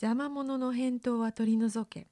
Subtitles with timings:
[0.00, 2.06] 邪魔者の返答は取り除け。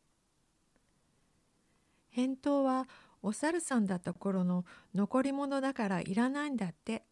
[2.10, 2.86] 返答は
[3.22, 7.04] お猿さんだった頃の残り物だからいらないんだって。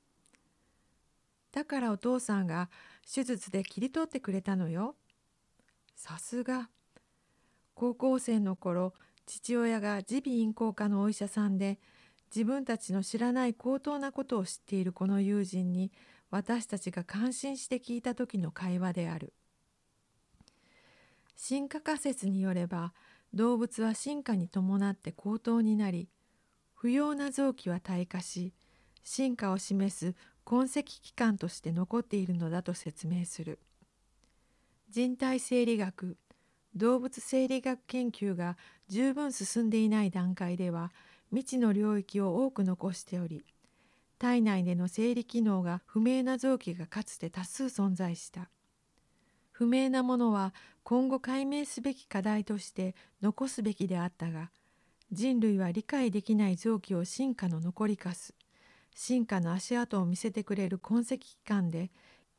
[1.50, 2.68] だからお父さんが
[3.10, 4.96] 手術で切り取ってくれたのよ。
[5.94, 6.68] さすが。
[7.74, 8.92] 高校生の頃
[9.24, 11.78] 父親が耳鼻咽喉科のお医者さんで
[12.34, 15.90] 自分たちの知らない高等なことを知っているこの友人に
[16.30, 19.32] 私たちが感心して聞いた時の会話である。
[21.36, 22.92] 進化仮説によれば
[23.34, 26.08] 動物は進化に伴って高等になり
[26.74, 28.52] 不要な臓器は退化し
[29.02, 30.14] 進化を示す
[30.44, 33.58] 痕跡器官として残っているのだと説明する。
[34.88, 36.16] 人体生理学
[36.76, 38.56] 動物生理学研究が
[38.88, 40.92] 十分進んでいない段階では
[41.30, 43.44] 未知の領域を多く残しており
[44.18, 48.48] 体内での生理機能が不明な臓器がかつて多数存在した。
[49.56, 54.50] 不明なものは今後解明すべき課題として残すべきであったが
[55.12, 58.34] 人類は理解できない臓器を進化の残りかす
[58.94, 61.90] 進化の足跡を見せてくれる痕跡機関で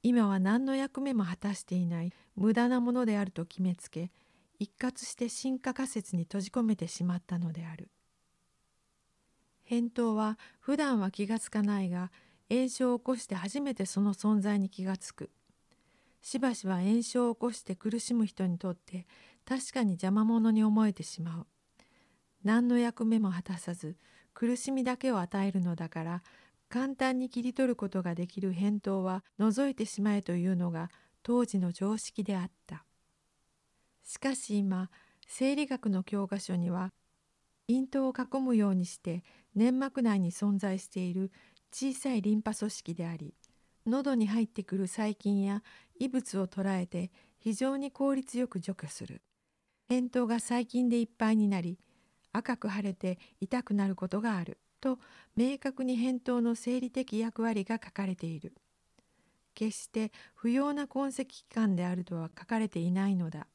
[0.03, 4.11] 今は何の役目も果たしていない無駄なものであると決めつけ
[4.59, 7.89] 一括して進化仮説に閉じ込めてしまったのである。
[9.63, 12.11] 返答は普段は気がつかないが
[12.49, 15.31] 炎症を起こして初めてその存在に気がつく。
[16.29, 19.07] しばしば炎症を起こして苦しむ人にとって
[19.45, 21.47] 確かに邪魔者に思えてしまう。
[22.43, 23.95] 何の役目も果たさず
[24.33, 26.23] 苦しみだけを与えるのだから
[26.67, 30.89] 簡単に切り取ることができる返答は除いてしまえというのが
[31.23, 32.83] 当時の常識であった。
[34.03, 34.89] しかし今
[35.27, 36.91] 生理学の教科書には
[37.69, 39.23] 咽頭を囲むようにして
[39.55, 41.31] 粘膜内に存在している
[41.71, 43.33] 小さいリンパ組織であり
[43.87, 45.63] 喉に入ってくる細菌や
[45.99, 49.21] 異物を捉えて非常に効率よく除去する。
[49.89, 51.79] 扁桃が細菌でいっぱいになり
[52.33, 54.99] 赤く腫れて痛くなることがあると
[55.35, 58.53] 明確に扁桃の生理的役割が書かれている。
[59.53, 63.47] 決して不要な痕跡器官であるとは書かれていないのだ。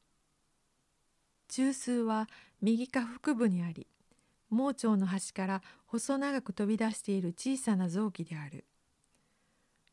[1.47, 2.27] 中枢は
[2.61, 3.87] 右下腹部にあり
[4.49, 8.65] 盲腸の端から細長く飛び出している小さな臓器である。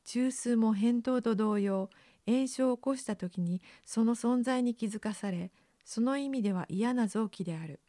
[0.04, 1.91] 中枢も扁桃と同様
[2.26, 5.50] 炎症を起こした時にその存在に気づかされ
[5.84, 7.81] その意味では嫌な臓器である。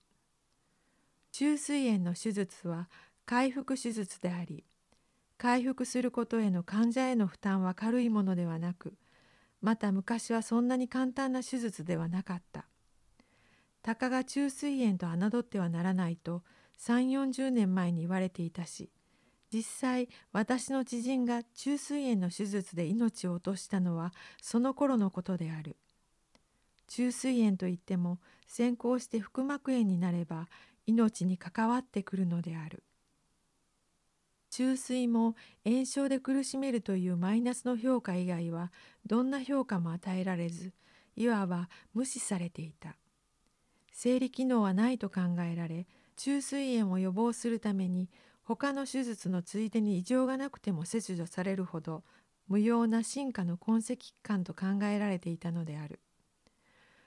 [1.32, 2.90] 中枢炎の手術は
[3.26, 4.66] 回復手術であり
[5.38, 8.94] 回復することへの患者への負担は軽いものではなく
[9.62, 12.66] また昔はそんなに簡単な手術ではなかった。
[13.84, 16.44] たかが中枢炎と侮ってはならないと
[16.80, 18.90] 3 4 0年前に言われていたし
[19.54, 25.76] 実際私の知人が虫垂炎の手術で命を落としたのはその頃のことである。
[26.88, 30.48] 虫垂炎といっても先行して腹膜炎になれば
[30.86, 32.84] 命に関わってくるのである。
[34.50, 35.36] 虫垂も
[35.66, 38.72] 炎症で苦しめるというマイナスの評価以外は
[39.06, 40.74] どんな評価も与えられず
[41.16, 42.96] いわば無視されていた。
[43.94, 48.10] 生理機能はないと考えられ虫垂炎を予防するために
[48.56, 52.04] 他の手術のついでに異常がなくても切除されるほど
[52.50, 56.02] 無用な進化の痕跡器官と考えられていたのである。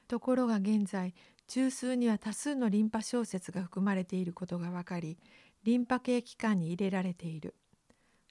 [0.08, 1.14] ところが現在
[1.46, 5.18] 中枢には多数のリンパ小説が含まれていることが分かり
[5.64, 7.54] リンパ系器官に入れられている。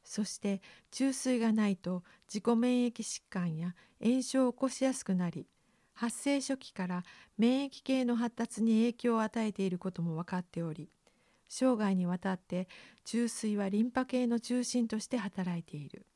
[0.04, 5.46] そして中枢がないと自己免疫疾患や炎症を起こしやすくなり
[5.94, 7.04] 発生初期から
[7.38, 10.90] 免疫系の発達に影響を与えていることも分かっており
[11.54, 12.68] 生涯にわたって
[13.06, 16.08] 中枢はリンパ系の中心として働いている。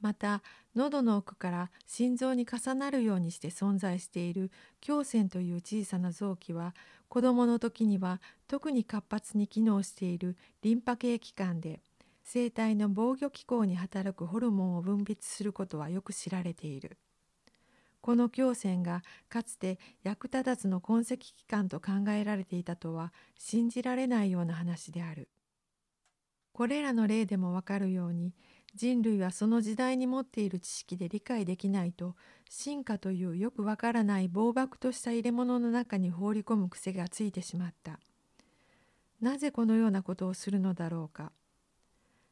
[0.00, 0.42] また
[0.74, 4.50] 喉の奥から心臓に重なるようにして存在している
[4.86, 6.74] 胸腺という小さな臓器は
[7.08, 11.80] 子どもの時には特に活発に機能しているリンパ系器官で
[12.22, 16.98] 生体の防御機構に働くホルモンを分泌することはよく知られている。
[18.04, 25.30] この胸腺がかつて役立たずの痕跡機関と考えられていたとは信じられないような話である。
[26.52, 28.34] これらの例でもわかるように
[28.74, 32.14] 人類はその時代に持っている知識で理解できないと
[32.50, 37.98] 進化というよくわからない暴漠とした入れ物の中に放り込む癖がついてしまった。
[39.22, 41.32] なぜこのようなことをするのだろうか。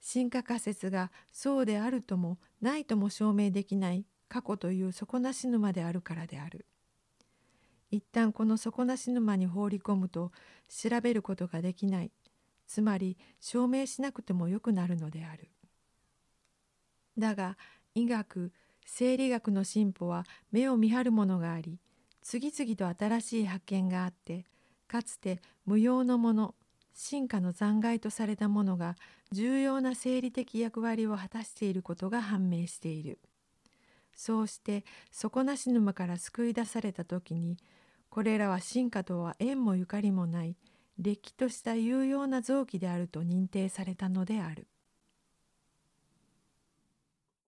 [0.03, 6.65] 進化仮説がそうであるともないとも証明できない過去という底なし沼であるからである。
[7.91, 10.33] 一旦この底なし沼に放り込むと
[10.71, 12.11] 調べることができない
[12.67, 15.51] つまり証明しなくてもよくなるのである。
[17.19, 17.59] だが
[17.95, 18.53] 医学
[18.87, 21.79] 生理学の進歩は目を見張るものがあり
[22.23, 24.47] 次々と新しい発見があって
[24.89, 26.55] かつて無用のもの
[26.95, 28.97] 進化の残骸とされたものが
[29.31, 33.19] 重要な生理的役割を果たしていることが判明している。
[34.15, 37.57] そうして底なし沼から救い出された時に
[38.11, 40.57] これらは進化とは縁もゆかりもない
[40.99, 44.69] れっきとした有用な臓器であると認定されたのである。